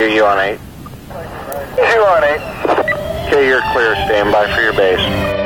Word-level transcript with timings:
You 0.00 0.24
on 0.24 0.38
8? 0.38 0.58
You 1.76 2.00
on 2.06 2.24
8? 2.24 3.26
Okay, 3.26 3.46
you're 3.46 3.60
clear. 3.72 3.94
Stand 4.06 4.32
by 4.32 4.52
for 4.54 4.62
your 4.62 4.72
base. 4.72 5.39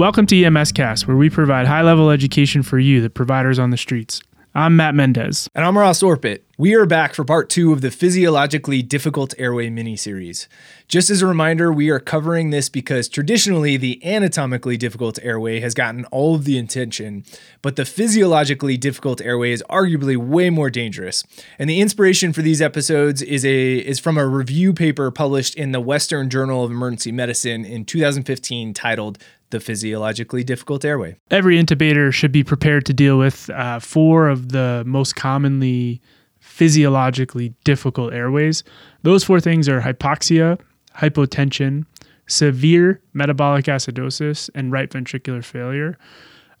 Welcome 0.00 0.24
to 0.28 0.44
EMS 0.44 0.72
Cast, 0.72 1.06
where 1.06 1.16
we 1.18 1.28
provide 1.28 1.66
high 1.66 1.82
level 1.82 2.08
education 2.08 2.62
for 2.62 2.78
you, 2.78 3.02
the 3.02 3.10
providers 3.10 3.58
on 3.58 3.68
the 3.68 3.76
streets. 3.76 4.22
I'm 4.54 4.74
Matt 4.74 4.94
Mendez. 4.94 5.46
And 5.54 5.62
I'm 5.62 5.76
Ross 5.76 6.02
Orpit. 6.02 6.42
We 6.56 6.74
are 6.74 6.86
back 6.86 7.12
for 7.14 7.22
part 7.22 7.50
two 7.50 7.70
of 7.70 7.82
the 7.82 7.90
physiologically 7.90 8.80
difficult 8.80 9.34
airway 9.36 9.68
mini-series. 9.68 10.48
Just 10.88 11.10
as 11.10 11.20
a 11.20 11.26
reminder, 11.26 11.70
we 11.70 11.90
are 11.90 12.00
covering 12.00 12.48
this 12.48 12.70
because 12.70 13.10
traditionally 13.10 13.76
the 13.76 14.02
anatomically 14.02 14.78
difficult 14.78 15.18
airway 15.22 15.60
has 15.60 15.74
gotten 15.74 16.06
all 16.06 16.34
of 16.34 16.46
the 16.46 16.58
attention, 16.58 17.22
but 17.60 17.76
the 17.76 17.84
physiologically 17.84 18.78
difficult 18.78 19.20
airway 19.20 19.52
is 19.52 19.62
arguably 19.68 20.16
way 20.16 20.48
more 20.48 20.70
dangerous. 20.70 21.24
And 21.58 21.68
the 21.68 21.80
inspiration 21.80 22.32
for 22.32 22.40
these 22.40 22.62
episodes 22.62 23.20
is 23.20 23.44
a 23.44 23.76
is 23.76 24.00
from 24.00 24.16
a 24.16 24.26
review 24.26 24.72
paper 24.72 25.10
published 25.10 25.54
in 25.56 25.72
the 25.72 25.80
Western 25.80 26.30
Journal 26.30 26.64
of 26.64 26.70
Emergency 26.70 27.12
Medicine 27.12 27.66
in 27.66 27.84
2015 27.84 28.72
titled 28.72 29.18
The 29.50 29.60
Physiologically 29.60 30.44
Difficult 30.44 30.84
Airway. 30.84 31.16
Every 31.30 31.62
intubator 31.62 32.12
should 32.12 32.32
be 32.32 32.44
prepared 32.44 32.86
to 32.86 32.92
deal 32.92 33.18
with 33.18 33.50
uh, 33.50 33.78
four 33.80 34.28
of 34.28 34.50
the 34.50 34.82
most 34.86 35.16
commonly 35.16 36.00
physiologically 36.40 37.54
difficult 37.64 38.12
airways. 38.12 38.64
Those 39.02 39.24
four 39.24 39.40
things 39.40 39.68
are 39.68 39.80
hypoxia, 39.80 40.58
hypotension, 40.96 41.86
severe 42.26 43.00
metabolic 43.12 43.66
acidosis, 43.66 44.50
and 44.54 44.72
right 44.72 44.88
ventricular 44.88 45.44
failure. 45.44 45.98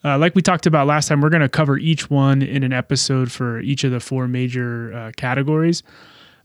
Uh, 0.04 0.18
like 0.18 0.34
we 0.34 0.42
talked 0.42 0.66
about 0.66 0.86
last 0.86 1.08
time, 1.08 1.20
we're 1.20 1.28
going 1.28 1.42
to 1.42 1.48
cover 1.48 1.78
each 1.78 2.08
one 2.08 2.42
in 2.42 2.62
an 2.62 2.72
episode 2.72 3.30
for 3.30 3.60
each 3.60 3.84
of 3.84 3.90
the 3.90 4.00
four 4.00 4.26
major 4.26 4.92
uh, 4.94 5.12
categories. 5.16 5.82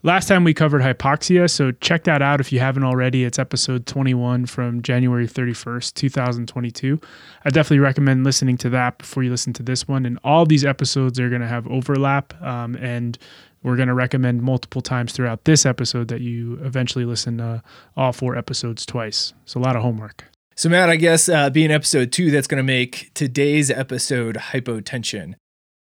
Last 0.06 0.28
time 0.28 0.44
we 0.44 0.54
covered 0.54 0.84
hypoxia, 0.84 1.50
so 1.50 1.72
check 1.72 2.04
that 2.04 2.22
out 2.22 2.40
if 2.40 2.54
you 2.54 2.60
haven't 2.60 2.84
already. 2.84 3.24
It's 3.24 3.40
episode 3.40 3.88
21 3.88 4.46
from 4.46 4.84
January 4.84 5.28
31st, 5.28 5.96
2022. 5.96 7.02
I 7.44 7.50
definitely 7.50 7.80
recommend 7.80 8.24
listening 8.24 8.56
to 8.58 8.70
that 8.70 9.00
before 9.00 9.24
you 9.24 9.32
listen 9.32 9.52
to 9.54 9.64
this 9.64 9.88
one. 9.88 10.06
And 10.06 10.20
all 10.24 10.46
these 10.46 10.64
episodes 10.64 11.20
are 11.20 11.30
going 11.30 11.42
to 11.42 11.48
have 11.48 11.66
overlap, 11.66 12.40
um, 12.44 12.76
and 12.76 13.18
we're 13.64 13.78
going 13.78 13.88
to 13.88 13.96
recommend 13.96 14.44
multiple 14.44 14.84
times 14.84 15.12
throughout 15.12 15.46
this 15.46 15.66
episode 15.66 16.10
that 16.10 16.22
you 16.22 16.60
eventually 16.62 17.06
listen 17.06 17.40
to 17.40 17.64
all 17.98 18.12
four 18.12 18.38
episodes 18.38 18.86
twice. 18.86 19.34
So 19.46 19.60
a 19.60 19.64
lot 19.64 19.76
of 19.76 19.82
homework. 19.82 20.26
So, 20.56 20.70
Matt, 20.70 20.92
I 20.92 20.98
guess 20.98 21.28
uh, 21.28 21.50
being 21.50 21.72
episode 21.72 22.12
two, 22.12 22.30
that's 22.30 22.46
going 22.46 22.60
to 22.60 22.64
make 22.64 23.10
today's 23.16 23.72
episode 23.72 24.36
hypotension. 24.36 25.34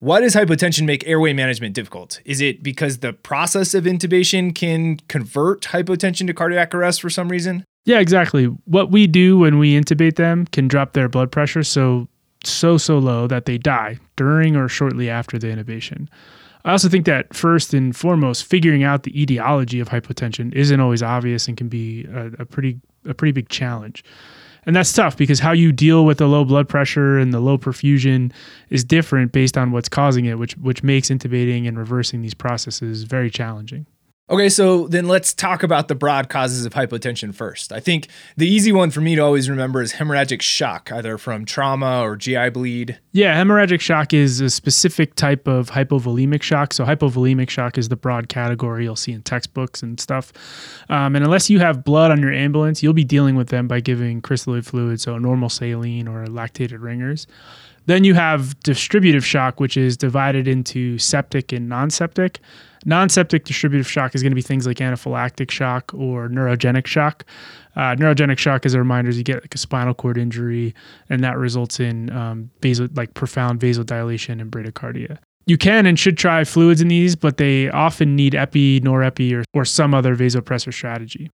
Why 0.00 0.20
does 0.22 0.34
hypotension 0.34 0.86
make 0.86 1.06
airway 1.06 1.34
management 1.34 1.74
difficult? 1.74 2.22
Is 2.24 2.40
it 2.40 2.62
because 2.62 2.98
the 2.98 3.12
process 3.12 3.74
of 3.74 3.84
intubation 3.84 4.54
can 4.54 4.96
convert 5.08 5.60
hypotension 5.62 6.26
to 6.26 6.32
cardiac 6.32 6.74
arrest 6.74 7.02
for 7.02 7.10
some 7.10 7.28
reason? 7.28 7.64
Yeah, 7.84 7.98
exactly. 7.98 8.46
What 8.64 8.90
we 8.90 9.06
do 9.06 9.38
when 9.38 9.58
we 9.58 9.78
intubate 9.78 10.16
them 10.16 10.46
can 10.46 10.68
drop 10.68 10.94
their 10.94 11.08
blood 11.08 11.30
pressure 11.30 11.62
so 11.62 12.08
so 12.44 12.78
so 12.78 12.98
low 12.98 13.26
that 13.26 13.44
they 13.44 13.58
die 13.58 13.98
during 14.16 14.56
or 14.56 14.68
shortly 14.68 15.10
after 15.10 15.38
the 15.38 15.48
intubation. 15.48 16.08
I 16.64 16.72
also 16.72 16.88
think 16.88 17.04
that 17.04 17.34
first 17.34 17.74
and 17.74 17.94
foremost, 17.94 18.44
figuring 18.44 18.82
out 18.82 19.02
the 19.02 19.20
etiology 19.20 19.80
of 19.80 19.90
hypotension 19.90 20.54
isn't 20.54 20.80
always 20.80 21.02
obvious 21.02 21.46
and 21.46 21.58
can 21.58 21.68
be 21.68 22.06
a, 22.06 22.26
a 22.38 22.46
pretty 22.46 22.80
a 23.04 23.12
pretty 23.12 23.32
big 23.32 23.50
challenge. 23.50 24.02
And 24.66 24.76
that's 24.76 24.92
tough 24.92 25.16
because 25.16 25.40
how 25.40 25.52
you 25.52 25.72
deal 25.72 26.04
with 26.04 26.18
the 26.18 26.26
low 26.26 26.44
blood 26.44 26.68
pressure 26.68 27.18
and 27.18 27.32
the 27.32 27.40
low 27.40 27.56
perfusion 27.56 28.32
is 28.68 28.84
different 28.84 29.32
based 29.32 29.56
on 29.56 29.72
what's 29.72 29.88
causing 29.88 30.26
it, 30.26 30.38
which 30.38 30.56
which 30.58 30.82
makes 30.82 31.08
intubating 31.08 31.66
and 31.66 31.78
reversing 31.78 32.22
these 32.22 32.34
processes 32.34 33.04
very 33.04 33.30
challenging. 33.30 33.86
Okay, 34.30 34.48
so 34.48 34.86
then 34.86 35.08
let's 35.08 35.34
talk 35.34 35.64
about 35.64 35.88
the 35.88 35.96
broad 35.96 36.28
causes 36.28 36.64
of 36.64 36.72
hypotension 36.72 37.34
first. 37.34 37.72
I 37.72 37.80
think 37.80 38.06
the 38.36 38.46
easy 38.46 38.70
one 38.70 38.92
for 38.92 39.00
me 39.00 39.16
to 39.16 39.20
always 39.22 39.50
remember 39.50 39.82
is 39.82 39.94
hemorrhagic 39.94 40.40
shock, 40.40 40.92
either 40.92 41.18
from 41.18 41.44
trauma 41.44 42.02
or 42.02 42.14
GI 42.14 42.50
bleed. 42.50 42.96
Yeah, 43.10 43.34
hemorrhagic 43.34 43.80
shock 43.80 44.14
is 44.14 44.40
a 44.40 44.48
specific 44.48 45.16
type 45.16 45.48
of 45.48 45.70
hypovolemic 45.70 46.42
shock. 46.42 46.72
So, 46.72 46.84
hypovolemic 46.84 47.50
shock 47.50 47.76
is 47.76 47.88
the 47.88 47.96
broad 47.96 48.28
category 48.28 48.84
you'll 48.84 48.94
see 48.94 49.10
in 49.10 49.22
textbooks 49.22 49.82
and 49.82 49.98
stuff. 49.98 50.32
Um, 50.88 51.16
and 51.16 51.24
unless 51.24 51.50
you 51.50 51.58
have 51.58 51.82
blood 51.82 52.12
on 52.12 52.20
your 52.20 52.32
ambulance, 52.32 52.84
you'll 52.84 52.92
be 52.92 53.02
dealing 53.02 53.34
with 53.34 53.48
them 53.48 53.66
by 53.66 53.80
giving 53.80 54.22
crystalloid 54.22 54.64
fluid, 54.64 55.00
so 55.00 55.18
normal 55.18 55.48
saline 55.48 56.06
or 56.06 56.24
lactated 56.26 56.80
ringers. 56.80 57.26
Then 57.86 58.04
you 58.04 58.14
have 58.14 58.60
distributive 58.60 59.26
shock, 59.26 59.58
which 59.58 59.76
is 59.76 59.96
divided 59.96 60.46
into 60.46 60.98
septic 60.98 61.50
and 61.50 61.68
non 61.68 61.90
septic. 61.90 62.38
Non 62.86 63.08
septic 63.08 63.44
distributive 63.44 63.86
shock 63.86 64.14
is 64.14 64.22
going 64.22 64.30
to 64.30 64.36
be 64.36 64.42
things 64.42 64.66
like 64.66 64.78
anaphylactic 64.78 65.50
shock 65.50 65.92
or 65.92 66.28
neurogenic 66.28 66.86
shock. 66.86 67.24
Uh, 67.76 67.94
neurogenic 67.94 68.38
shock, 68.38 68.64
as 68.64 68.74
a 68.74 68.78
reminder, 68.78 69.10
is 69.10 69.18
you 69.18 69.24
get 69.24 69.42
like 69.42 69.54
a 69.54 69.58
spinal 69.58 69.94
cord 69.94 70.16
injury, 70.16 70.74
and 71.08 71.22
that 71.22 71.36
results 71.36 71.78
in 71.78 72.10
um, 72.10 72.50
like 72.94 73.14
profound 73.14 73.60
vasodilation 73.60 74.40
and 74.40 74.50
bradycardia. 74.50 75.18
You 75.46 75.58
can 75.58 75.86
and 75.86 75.98
should 75.98 76.16
try 76.16 76.44
fluids 76.44 76.80
in 76.80 76.88
these, 76.88 77.16
but 77.16 77.36
they 77.36 77.68
often 77.70 78.14
need 78.14 78.34
epi, 78.34 78.80
norepi, 78.80 79.34
or, 79.34 79.44
or 79.52 79.64
some 79.64 79.94
other 79.94 80.14
vasopressor 80.14 80.72
strategy. 80.72 81.30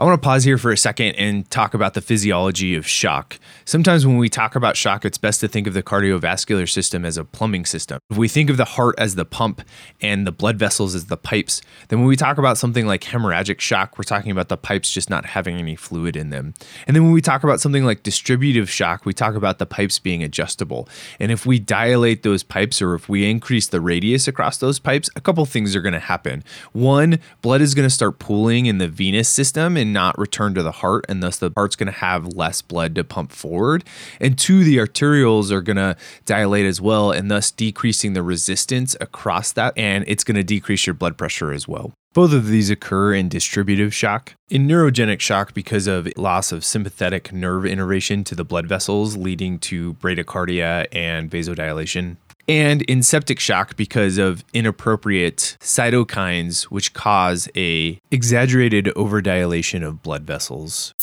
I 0.00 0.04
want 0.04 0.22
to 0.22 0.24
pause 0.24 0.44
here 0.44 0.58
for 0.58 0.70
a 0.70 0.76
second 0.76 1.16
and 1.16 1.50
talk 1.50 1.74
about 1.74 1.94
the 1.94 2.00
physiology 2.00 2.76
of 2.76 2.86
shock. 2.86 3.40
Sometimes 3.64 4.06
when 4.06 4.16
we 4.16 4.28
talk 4.28 4.54
about 4.54 4.76
shock, 4.76 5.04
it's 5.04 5.18
best 5.18 5.40
to 5.40 5.48
think 5.48 5.66
of 5.66 5.74
the 5.74 5.82
cardiovascular 5.82 6.70
system 6.70 7.04
as 7.04 7.16
a 7.16 7.24
plumbing 7.24 7.64
system. 7.64 7.98
If 8.08 8.16
we 8.16 8.28
think 8.28 8.48
of 8.48 8.58
the 8.58 8.64
heart 8.64 8.94
as 8.96 9.16
the 9.16 9.24
pump 9.24 9.60
and 10.00 10.24
the 10.24 10.30
blood 10.30 10.56
vessels 10.56 10.94
as 10.94 11.06
the 11.06 11.16
pipes, 11.16 11.60
then 11.88 11.98
when 11.98 12.06
we 12.06 12.14
talk 12.14 12.38
about 12.38 12.58
something 12.58 12.86
like 12.86 13.02
hemorrhagic 13.02 13.58
shock, 13.58 13.98
we're 13.98 14.04
talking 14.04 14.30
about 14.30 14.48
the 14.48 14.56
pipes 14.56 14.92
just 14.92 15.10
not 15.10 15.26
having 15.26 15.56
any 15.56 15.74
fluid 15.74 16.14
in 16.14 16.30
them. 16.30 16.54
And 16.86 16.94
then 16.94 17.02
when 17.02 17.12
we 17.12 17.20
talk 17.20 17.42
about 17.42 17.60
something 17.60 17.84
like 17.84 18.04
distributive 18.04 18.70
shock, 18.70 19.04
we 19.04 19.12
talk 19.12 19.34
about 19.34 19.58
the 19.58 19.66
pipes 19.66 19.98
being 19.98 20.22
adjustable. 20.22 20.88
And 21.18 21.32
if 21.32 21.44
we 21.44 21.58
dilate 21.58 22.22
those 22.22 22.44
pipes 22.44 22.80
or 22.80 22.94
if 22.94 23.08
we 23.08 23.28
increase 23.38 23.68
the 23.68 23.80
radius 23.80 24.26
across 24.26 24.58
those 24.58 24.80
pipes, 24.80 25.08
a 25.14 25.20
couple 25.20 25.46
things 25.46 25.76
are 25.76 25.80
going 25.80 25.92
to 25.92 26.00
happen. 26.00 26.42
One, 26.72 27.20
blood 27.40 27.60
is 27.60 27.72
going 27.72 27.86
to 27.86 27.94
start 27.94 28.18
pooling 28.18 28.66
in 28.66 28.78
the 28.78 28.88
venous 28.88 29.28
system 29.28 29.76
and 29.76 29.92
not 29.92 30.18
return 30.18 30.54
to 30.54 30.62
the 30.64 30.72
heart, 30.72 31.04
and 31.08 31.22
thus 31.22 31.38
the 31.38 31.52
heart's 31.56 31.76
going 31.76 31.86
to 31.86 32.00
have 32.00 32.34
less 32.34 32.62
blood 32.62 32.96
to 32.96 33.04
pump 33.04 33.30
forward. 33.30 33.84
And 34.20 34.36
two, 34.36 34.64
the 34.64 34.78
arterioles 34.78 35.52
are 35.52 35.62
going 35.62 35.76
to 35.76 35.96
dilate 36.24 36.66
as 36.66 36.80
well, 36.80 37.12
and 37.12 37.30
thus 37.30 37.52
decreasing 37.52 38.14
the 38.14 38.24
resistance 38.24 38.96
across 39.00 39.52
that, 39.52 39.72
and 39.78 40.04
it's 40.08 40.24
going 40.24 40.34
to 40.34 40.42
decrease 40.42 40.84
your 40.84 40.94
blood 40.94 41.16
pressure 41.16 41.52
as 41.52 41.68
well. 41.68 41.92
Both 42.14 42.32
of 42.32 42.48
these 42.48 42.70
occur 42.70 43.14
in 43.14 43.28
distributive 43.28 43.94
shock. 43.94 44.34
In 44.50 44.66
neurogenic 44.66 45.20
shock, 45.20 45.54
because 45.54 45.86
of 45.86 46.08
loss 46.16 46.50
of 46.50 46.64
sympathetic 46.64 47.32
nerve 47.32 47.64
innervation 47.64 48.24
to 48.24 48.34
the 48.34 48.44
blood 48.44 48.66
vessels, 48.66 49.16
leading 49.16 49.60
to 49.60 49.94
bradycardia 49.94 50.86
and 50.90 51.30
vasodilation. 51.30 52.16
And 52.48 52.82
in 52.82 53.02
septic 53.02 53.38
shock, 53.38 53.76
because 53.76 54.16
of 54.16 54.42
inappropriate 54.54 55.58
cytokines, 55.60 56.62
which 56.64 56.94
cause 56.94 57.48
a 57.54 57.98
exaggerated 58.10 58.86
overdilation 58.96 59.86
of 59.86 60.02
blood 60.02 60.22
vessels. 60.22 60.94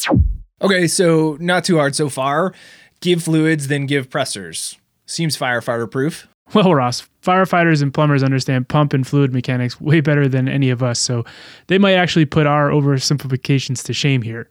Okay, 0.62 0.88
so 0.88 1.38
not 1.40 1.64
too 1.64 1.78
hard 1.78 1.96
so 1.96 2.10
far. 2.10 2.54
Give 3.00 3.22
fluids, 3.22 3.68
then 3.68 3.86
give 3.86 4.10
pressors. 4.10 4.78
Seems 5.06 5.38
firefighter 5.38 5.90
proof. 5.90 6.28
Well, 6.54 6.74
Ross, 6.74 7.08
firefighters 7.22 7.82
and 7.82 7.94
plumbers 7.94 8.24
understand 8.24 8.68
pump 8.68 8.94
and 8.94 9.06
fluid 9.06 9.34
mechanics 9.34 9.80
way 9.82 10.00
better 10.00 10.28
than 10.28 10.48
any 10.48 10.70
of 10.70 10.82
us, 10.84 11.00
so 11.00 11.26
they 11.68 11.78
might 11.78 11.94
actually 11.94 12.26
put 12.26 12.48
our 12.48 12.70
oversimplifications 12.70 13.84
to 13.84 13.94
shame 13.94 14.22
here. 14.22 14.48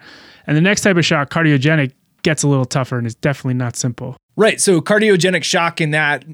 And 0.47 0.57
the 0.57 0.61
next 0.61 0.83
type 0.83 0.97
of 0.97 1.05
shock, 1.05 1.31
cardiogenic, 1.31 1.93
gets 2.23 2.43
a 2.43 2.49
little 2.49 2.65
tougher 2.65 2.99
and 2.99 3.07
is 3.07 3.15
definitely 3.15 3.55
not 3.55 3.77
simple. 3.77 4.17
Right. 4.37 4.61
So 4.61 4.81
cardiogenic 4.81 5.45
shock 5.45 5.81
in 5.81 5.91
that 5.93 6.25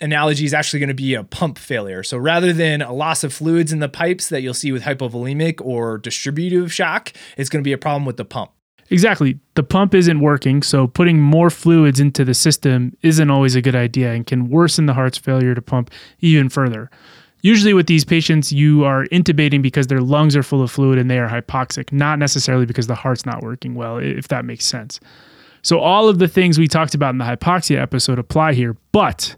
analogy 0.00 0.44
is 0.44 0.54
actually 0.54 0.80
going 0.80 0.88
to 0.88 0.94
be 0.94 1.14
a 1.14 1.24
pump 1.24 1.58
failure. 1.58 2.02
So 2.02 2.16
rather 2.16 2.52
than 2.52 2.82
a 2.82 2.92
loss 2.92 3.24
of 3.24 3.32
fluids 3.32 3.72
in 3.72 3.80
the 3.80 3.88
pipes 3.88 4.28
that 4.28 4.42
you'll 4.42 4.54
see 4.54 4.72
with 4.72 4.82
hypovolemic 4.82 5.60
or 5.64 5.98
distributive 5.98 6.72
shock, 6.72 7.12
it's 7.36 7.50
going 7.50 7.62
to 7.62 7.68
be 7.68 7.72
a 7.72 7.78
problem 7.78 8.04
with 8.04 8.16
the 8.16 8.24
pump. 8.24 8.52
Exactly. 8.90 9.38
The 9.54 9.62
pump 9.62 9.94
isn't 9.94 10.20
working, 10.20 10.62
so 10.62 10.88
putting 10.88 11.20
more 11.20 11.48
fluids 11.48 12.00
into 12.00 12.24
the 12.24 12.34
system 12.34 12.96
isn't 13.02 13.30
always 13.30 13.54
a 13.54 13.62
good 13.62 13.76
idea 13.76 14.12
and 14.12 14.26
can 14.26 14.48
worsen 14.48 14.86
the 14.86 14.94
heart's 14.94 15.18
failure 15.18 15.54
to 15.54 15.62
pump 15.62 15.90
even 16.20 16.48
further. 16.48 16.90
Usually, 17.42 17.72
with 17.72 17.86
these 17.86 18.04
patients, 18.04 18.52
you 18.52 18.84
are 18.84 19.06
intubating 19.06 19.62
because 19.62 19.86
their 19.86 20.00
lungs 20.00 20.36
are 20.36 20.42
full 20.42 20.62
of 20.62 20.70
fluid 20.70 20.98
and 20.98 21.10
they 21.10 21.18
are 21.18 21.28
hypoxic, 21.28 21.92
not 21.92 22.18
necessarily 22.18 22.66
because 22.66 22.86
the 22.86 22.94
heart's 22.94 23.24
not 23.24 23.42
working 23.42 23.74
well, 23.74 23.96
if 23.98 24.28
that 24.28 24.44
makes 24.44 24.66
sense. 24.66 25.00
So 25.62 25.78
all 25.78 26.08
of 26.08 26.18
the 26.18 26.28
things 26.28 26.58
we 26.58 26.66
talked 26.66 26.94
about 26.94 27.10
in 27.10 27.18
the 27.18 27.24
hypoxia 27.24 27.80
episode 27.80 28.18
apply 28.18 28.54
here, 28.54 28.76
but 28.92 29.36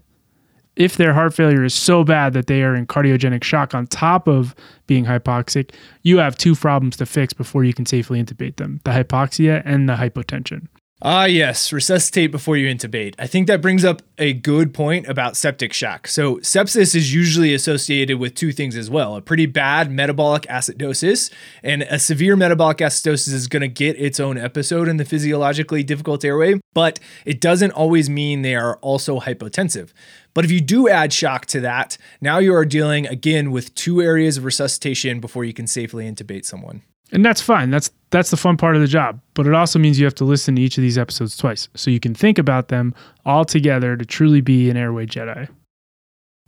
if 0.75 0.97
their 0.97 1.13
heart 1.13 1.33
failure 1.33 1.63
is 1.63 1.73
so 1.73 2.03
bad 2.03 2.33
that 2.33 2.47
they 2.47 2.63
are 2.63 2.75
in 2.75 2.87
cardiogenic 2.87 3.43
shock 3.43 3.73
on 3.75 3.87
top 3.87 4.27
of 4.27 4.55
being 4.87 5.05
hypoxic, 5.05 5.71
you 6.01 6.17
have 6.17 6.37
two 6.37 6.55
problems 6.55 6.97
to 6.97 7.05
fix 7.05 7.33
before 7.33 7.63
you 7.63 7.73
can 7.73 7.85
safely 7.85 8.21
intubate 8.21 8.57
them 8.57 8.79
the 8.83 8.91
hypoxia 8.91 9.61
and 9.65 9.87
the 9.87 9.95
hypotension. 9.95 10.67
Ah, 11.05 11.25
yes, 11.25 11.73
resuscitate 11.73 12.31
before 12.31 12.55
you 12.55 12.73
intubate. 12.73 13.13
I 13.19 13.27
think 13.27 13.47
that 13.47 13.61
brings 13.61 13.83
up 13.83 14.01
a 14.17 14.31
good 14.31 14.73
point 14.73 15.05
about 15.05 15.35
septic 15.35 15.73
shock. 15.73 16.07
So, 16.07 16.37
sepsis 16.37 16.95
is 16.95 17.13
usually 17.13 17.53
associated 17.53 18.19
with 18.19 18.35
two 18.35 18.53
things 18.53 18.77
as 18.77 18.89
well 18.89 19.17
a 19.17 19.21
pretty 19.21 19.45
bad 19.45 19.91
metabolic 19.91 20.43
acidosis, 20.43 21.29
and 21.61 21.81
a 21.83 21.99
severe 21.99 22.37
metabolic 22.37 22.77
acidosis 22.77 23.33
is 23.33 23.49
going 23.49 23.63
to 23.63 23.67
get 23.67 23.99
its 23.99 24.17
own 24.17 24.37
episode 24.37 24.87
in 24.87 24.95
the 24.95 25.03
physiologically 25.03 25.83
difficult 25.83 26.23
airway, 26.23 26.61
but 26.73 27.01
it 27.25 27.41
doesn't 27.41 27.71
always 27.71 28.09
mean 28.09 28.41
they 28.41 28.55
are 28.55 28.77
also 28.77 29.19
hypotensive. 29.19 29.91
But 30.33 30.45
if 30.45 30.51
you 30.51 30.61
do 30.61 30.87
add 30.87 31.11
shock 31.11 31.47
to 31.47 31.59
that, 31.59 31.97
now 32.21 32.37
you 32.37 32.55
are 32.55 32.63
dealing 32.63 33.07
again 33.07 33.51
with 33.51 33.75
two 33.75 34.01
areas 34.01 34.37
of 34.37 34.45
resuscitation 34.45 35.19
before 35.19 35.43
you 35.43 35.53
can 35.53 35.67
safely 35.67 36.09
intubate 36.09 36.45
someone. 36.45 36.81
And 37.13 37.23
that's 37.23 37.41
fine. 37.41 37.69
That's 37.69 37.91
that's 38.09 38.31
the 38.31 38.37
fun 38.37 38.57
part 38.57 38.75
of 38.75 38.81
the 38.81 38.87
job. 38.87 39.21
But 39.35 39.47
it 39.47 39.53
also 39.53 39.79
means 39.79 39.99
you 39.99 40.05
have 40.05 40.15
to 40.15 40.25
listen 40.25 40.55
to 40.55 40.61
each 40.61 40.77
of 40.77 40.81
these 40.81 40.97
episodes 40.97 41.37
twice 41.37 41.69
so 41.75 41.91
you 41.91 41.99
can 41.99 42.13
think 42.13 42.37
about 42.37 42.67
them 42.67 42.93
all 43.25 43.45
together 43.45 43.95
to 43.95 44.05
truly 44.05 44.41
be 44.41 44.69
an 44.69 44.75
airway 44.75 45.05
Jedi. 45.05 45.47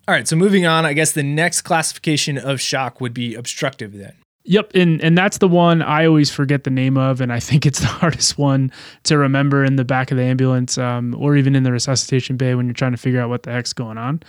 All 0.07 0.13
right, 0.13 0.27
so 0.27 0.35
moving 0.35 0.67
on, 0.67 0.85
I 0.85 0.93
guess 0.93 1.13
the 1.13 1.23
next 1.23 1.61
classification 1.61 2.37
of 2.37 2.61
shock 2.61 3.01
would 3.01 3.13
be 3.13 3.33
obstructive 3.33 3.93
then. 3.93 4.13
Yep, 4.43 4.71
and 4.75 5.01
and 5.01 5.17
that's 5.17 5.39
the 5.39 5.47
one 5.47 5.81
I 5.81 6.05
always 6.05 6.29
forget 6.29 6.63
the 6.63 6.69
name 6.69 6.97
of, 6.97 7.21
and 7.21 7.33
I 7.33 7.39
think 7.39 7.65
it's 7.65 7.79
the 7.79 7.85
hardest 8.01 8.37
one 8.37 8.71
to 9.03 9.17
remember 9.17 9.63
in 9.63 9.75
the 9.75 9.85
back 9.85 10.11
of 10.11 10.17
the 10.17 10.23
ambulance, 10.23 10.77
um, 10.77 11.15
or 11.17 11.35
even 11.35 11.55
in 11.55 11.63
the 11.63 11.71
resuscitation 11.71 12.37
bay 12.37 12.53
when 12.53 12.67
you're 12.67 12.73
trying 12.73 12.91
to 12.91 12.97
figure 12.97 13.19
out 13.19 13.29
what 13.29 13.43
the 13.43 13.51
heck's 13.51 13.73
going 13.73 13.97
on. 13.97 14.21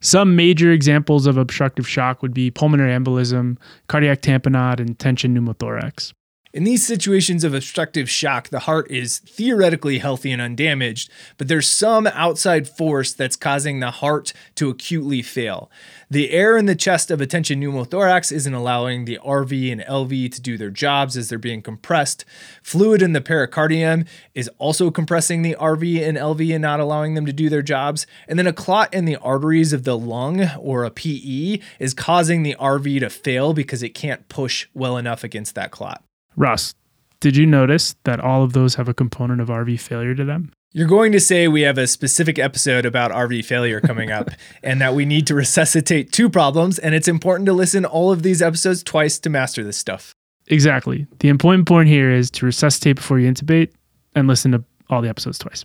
Some 0.00 0.34
major 0.34 0.72
examples 0.72 1.26
of 1.26 1.36
obstructive 1.36 1.86
shock 1.86 2.22
would 2.22 2.32
be 2.32 2.50
pulmonary 2.50 2.92
embolism, 2.92 3.58
cardiac 3.86 4.22
tamponade, 4.22 4.80
and 4.80 4.98
tension 4.98 5.34
pneumothorax. 5.34 6.14
In 6.52 6.64
these 6.64 6.84
situations 6.84 7.44
of 7.44 7.54
obstructive 7.54 8.10
shock, 8.10 8.48
the 8.48 8.60
heart 8.60 8.90
is 8.90 9.18
theoretically 9.18 9.98
healthy 9.98 10.32
and 10.32 10.42
undamaged, 10.42 11.08
but 11.38 11.46
there's 11.46 11.68
some 11.68 12.08
outside 12.08 12.68
force 12.68 13.12
that's 13.12 13.36
causing 13.36 13.78
the 13.78 13.92
heart 13.92 14.32
to 14.56 14.68
acutely 14.68 15.22
fail. 15.22 15.70
The 16.10 16.32
air 16.32 16.56
in 16.56 16.66
the 16.66 16.74
chest 16.74 17.12
of 17.12 17.20
a 17.20 17.26
tension 17.26 17.60
pneumothorax 17.60 18.32
isn't 18.32 18.52
allowing 18.52 19.04
the 19.04 19.20
RV 19.24 19.70
and 19.70 19.82
LV 19.82 20.32
to 20.32 20.40
do 20.40 20.58
their 20.58 20.70
jobs 20.70 21.16
as 21.16 21.28
they're 21.28 21.38
being 21.38 21.62
compressed. 21.62 22.24
Fluid 22.64 23.00
in 23.00 23.12
the 23.12 23.20
pericardium 23.20 24.04
is 24.34 24.50
also 24.58 24.90
compressing 24.90 25.42
the 25.42 25.54
RV 25.54 26.02
and 26.02 26.18
LV 26.18 26.52
and 26.52 26.62
not 26.62 26.80
allowing 26.80 27.14
them 27.14 27.26
to 27.26 27.32
do 27.32 27.48
their 27.48 27.62
jobs. 27.62 28.08
And 28.26 28.36
then 28.40 28.48
a 28.48 28.52
clot 28.52 28.92
in 28.92 29.04
the 29.04 29.14
arteries 29.18 29.72
of 29.72 29.84
the 29.84 29.96
lung 29.96 30.48
or 30.58 30.82
a 30.82 30.90
PE 30.90 31.60
is 31.78 31.94
causing 31.94 32.42
the 32.42 32.56
RV 32.58 32.98
to 32.98 33.08
fail 33.08 33.54
because 33.54 33.84
it 33.84 33.90
can't 33.90 34.28
push 34.28 34.66
well 34.74 34.96
enough 34.96 35.22
against 35.22 35.54
that 35.54 35.70
clot. 35.70 36.02
Ross, 36.36 36.74
did 37.20 37.36
you 37.36 37.46
notice 37.46 37.96
that 38.04 38.20
all 38.20 38.42
of 38.42 38.52
those 38.52 38.76
have 38.76 38.88
a 38.88 38.94
component 38.94 39.40
of 39.40 39.48
RV 39.48 39.80
failure 39.80 40.14
to 40.14 40.24
them? 40.24 40.52
You're 40.72 40.86
going 40.86 41.10
to 41.12 41.20
say 41.20 41.48
we 41.48 41.62
have 41.62 41.78
a 41.78 41.86
specific 41.86 42.38
episode 42.38 42.86
about 42.86 43.10
RV 43.10 43.44
failure 43.44 43.80
coming 43.80 44.12
up 44.12 44.30
and 44.62 44.80
that 44.80 44.94
we 44.94 45.04
need 45.04 45.26
to 45.26 45.34
resuscitate 45.34 46.12
two 46.12 46.30
problems, 46.30 46.78
and 46.78 46.94
it's 46.94 47.08
important 47.08 47.46
to 47.46 47.52
listen 47.52 47.84
all 47.84 48.12
of 48.12 48.22
these 48.22 48.40
episodes 48.40 48.82
twice 48.82 49.18
to 49.18 49.30
master 49.30 49.64
this 49.64 49.76
stuff. 49.76 50.14
Exactly. 50.46 51.06
The 51.18 51.28
important 51.28 51.66
point 51.66 51.88
here 51.88 52.10
is 52.10 52.30
to 52.32 52.46
resuscitate 52.46 52.96
before 52.96 53.18
you 53.18 53.30
intubate 53.30 53.72
and 54.14 54.28
listen 54.28 54.52
to 54.52 54.64
all 54.88 55.02
the 55.02 55.08
episodes 55.08 55.38
twice. 55.38 55.64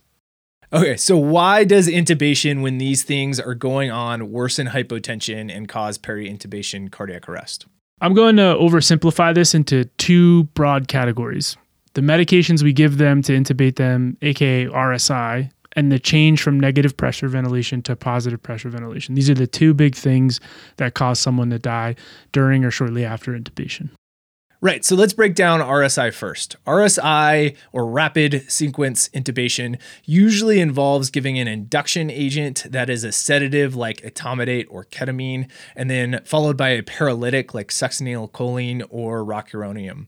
Okay, 0.73 0.97
so 0.97 1.17
why 1.17 1.63
does 1.63 1.87
intubation, 1.87 2.61
when 2.61 2.79
these 2.79 3.03
things 3.03 3.39
are 3.39 3.55
going 3.55 3.91
on, 3.91 4.31
worsen 4.31 4.67
hypotension 4.67 5.55
and 5.55 5.69
cause 5.69 5.97
peri-intubation 5.97 6.91
cardiac 6.91 7.29
arrest? 7.29 7.67
I'm 8.01 8.13
going 8.13 8.35
to 8.35 8.55
oversimplify 8.59 9.33
this 9.33 9.55
into 9.55 9.85
two 9.97 10.43
broad 10.55 10.87
categories 10.87 11.57
the 11.93 12.01
medications 12.01 12.61
we 12.61 12.73
give 12.73 12.97
them 12.97 13.21
to 13.21 13.31
intubate 13.31 13.77
them, 13.77 14.17
aka 14.21 14.65
RSI, 14.65 15.49
and 15.77 15.91
the 15.91 15.99
change 15.99 16.41
from 16.41 16.59
negative 16.59 16.97
pressure 16.97 17.29
ventilation 17.29 17.81
to 17.83 17.95
positive 17.95 18.43
pressure 18.43 18.69
ventilation. 18.69 19.15
These 19.15 19.29
are 19.29 19.33
the 19.33 19.47
two 19.47 19.73
big 19.73 19.95
things 19.95 20.41
that 20.75 20.93
cause 20.93 21.19
someone 21.19 21.49
to 21.51 21.59
die 21.59 21.95
during 22.33 22.65
or 22.65 22.71
shortly 22.71 23.05
after 23.05 23.31
intubation. 23.31 23.89
Right, 24.65 24.83
so 24.83 24.95
let's 24.95 25.13
break 25.13 25.35
down 25.35 25.59
RSI 25.59 26.11
first. 26.11 26.55
RSI, 26.65 27.55
or 27.71 27.85
rapid 27.85 28.51
sequence 28.51 29.09
intubation, 29.09 29.79
usually 30.05 30.59
involves 30.59 31.11
giving 31.11 31.37
an 31.37 31.47
induction 31.47 32.09
agent 32.09 32.65
that 32.71 32.89
is 32.89 33.03
a 33.03 33.11
sedative 33.11 33.75
like 33.75 33.97
etomidate 33.97 34.65
or 34.71 34.83
ketamine, 34.83 35.51
and 35.75 35.87
then 35.87 36.19
followed 36.25 36.57
by 36.57 36.69
a 36.69 36.81
paralytic 36.81 37.53
like 37.53 37.67
succinylcholine 37.67 38.83
or 38.89 39.23
rocuronium. 39.23 40.07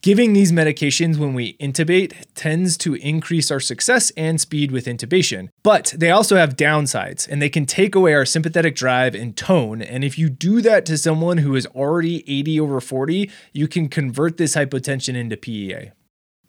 Giving 0.00 0.32
these 0.32 0.52
medications 0.52 1.18
when 1.18 1.34
we 1.34 1.54
intubate 1.54 2.14
tends 2.36 2.76
to 2.76 2.94
increase 2.94 3.50
our 3.50 3.58
success 3.58 4.12
and 4.16 4.40
speed 4.40 4.70
with 4.70 4.84
intubation, 4.84 5.48
but 5.64 5.92
they 5.96 6.12
also 6.12 6.36
have 6.36 6.54
downsides 6.54 7.26
and 7.28 7.42
they 7.42 7.48
can 7.48 7.66
take 7.66 7.96
away 7.96 8.14
our 8.14 8.24
sympathetic 8.24 8.76
drive 8.76 9.16
and 9.16 9.36
tone. 9.36 9.82
And 9.82 10.04
if 10.04 10.16
you 10.16 10.30
do 10.30 10.60
that 10.60 10.86
to 10.86 10.96
someone 10.96 11.38
who 11.38 11.56
is 11.56 11.66
already 11.74 12.22
80 12.30 12.60
over 12.60 12.80
40, 12.80 13.28
you 13.52 13.66
can 13.66 13.87
convert 13.88 14.36
this 14.36 14.54
hypotension 14.54 15.14
into 15.14 15.36
PEA. 15.36 15.92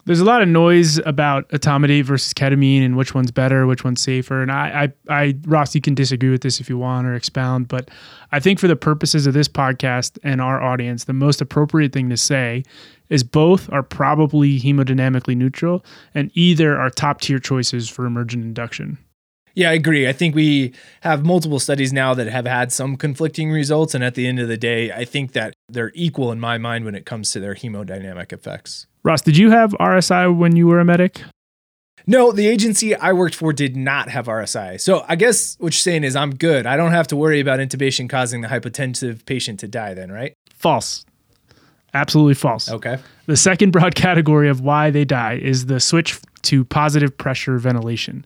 There's 0.06 0.22
a 0.22 0.26
lot 0.26 0.42
of 0.42 0.48
noise 0.48 0.98
about 1.00 1.48
etomidate 1.50 2.04
versus 2.04 2.34
ketamine 2.34 2.84
and 2.84 2.98
which 2.98 3.14
one's 3.14 3.32
better, 3.32 3.68
which 3.68 3.84
one's 3.84 4.02
safer. 4.02 4.42
And 4.42 4.52
I, 4.52 4.92
I, 5.08 5.24
I, 5.24 5.36
Ross, 5.46 5.76
you 5.76 5.82
can 5.82 5.94
disagree 5.94 6.30
with 6.30 6.42
this 6.42 6.60
if 6.60 6.70
you 6.70 6.78
want 6.78 7.06
or 7.06 7.14
expound, 7.14 7.68
but 7.68 7.90
I 8.32 8.40
think 8.40 8.60
for 8.60 8.68
the 8.68 8.76
purposes 8.76 9.28
of 9.28 9.34
this 9.34 9.48
podcast 9.48 10.18
and 10.24 10.42
our 10.42 10.62
audience, 10.62 11.04
the 11.04 11.14
most 11.14 11.42
appropriate 11.42 11.92
thing 11.92 12.10
to 12.10 12.18
say 12.18 12.64
is 13.10 13.24
both 13.24 13.72
are 13.72 13.84
probably 13.84 14.60
hemodynamically 14.60 15.36
neutral 15.36 15.86
and 16.16 16.32
either 16.34 16.80
are 16.80 16.90
top 16.90 17.22
tier 17.22 17.40
choices 17.40 17.90
for 17.90 18.06
emergent 18.06 18.44
induction. 18.44 18.98
Yeah, 19.56 19.72
I 19.72 19.74
agree. 19.74 20.08
I 20.08 20.14
think 20.14 20.36
we 20.36 20.74
have 21.02 21.26
multiple 21.26 21.60
studies 21.60 21.92
now 21.92 22.14
that 22.14 22.28
have 22.28 22.46
had 22.46 22.72
some 22.72 22.96
conflicting 22.96 23.52
results. 23.52 23.94
And 23.94 24.04
at 24.04 24.16
the 24.16 24.28
end 24.28 24.40
of 24.40 24.48
the 24.48 24.58
day, 24.58 24.92
I 24.92 25.06
think 25.06 25.34
that 25.34 25.54
they're 25.68 25.92
equal 25.96 26.32
in 26.32 26.40
my 26.40 26.58
mind 26.58 26.86
when 26.86 26.96
it 26.96 27.06
comes 27.06 27.32
to 27.32 27.40
their 27.40 27.56
hemodynamic 27.56 28.32
effects. 28.32 28.88
Ross, 29.04 29.22
did 29.22 29.38
you 29.38 29.52
have 29.52 29.72
RSI 29.72 30.36
when 30.36 30.56
you 30.56 30.68
were 30.68 30.80
a 30.80 30.86
medic? 30.86 31.22
No, 32.08 32.32
the 32.32 32.48
agency 32.48 32.96
I 32.96 33.14
worked 33.14 33.36
for 33.36 33.54
did 33.54 33.76
not 33.76 34.10
have 34.10 34.26
RSI. 34.26 34.80
So 34.82 35.06
I 35.08 35.16
guess 35.16 35.56
what 35.60 35.74
you're 35.74 35.80
saying 35.80 36.04
is 36.04 36.16
I'm 36.16 36.36
good. 36.36 36.66
I 36.66 36.76
don't 36.76 36.92
have 36.92 37.08
to 37.08 37.16
worry 37.16 37.40
about 37.40 37.60
intubation 37.60 38.10
causing 38.10 38.42
the 38.42 38.48
hypotensive 38.48 39.26
patient 39.26 39.60
to 39.60 39.68
die, 39.68 39.94
then, 39.94 40.12
right? 40.12 40.34
False. 40.56 41.06
Absolutely 41.94 42.34
false. 42.36 42.70
Okay. 42.70 42.98
The 43.26 43.38
second 43.38 43.72
broad 43.72 43.96
category 44.08 44.50
of 44.50 44.62
why 44.62 44.90
they 44.90 45.06
die 45.06 45.36
is 45.36 45.68
the 45.68 45.80
switch 45.80 46.20
to 46.44 46.66
positive 46.66 47.18
pressure 47.18 47.58
ventilation. 47.58 48.26